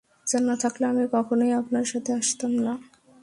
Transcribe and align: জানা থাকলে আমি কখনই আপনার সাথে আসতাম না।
জানা 0.27 0.55
থাকলে 0.55 0.85
আমি 0.87 1.05
কখনই 1.11 1.51
আপনার 1.51 1.85
সাথে 1.85 2.11
আসতাম 2.13 2.51
না। 2.65 2.73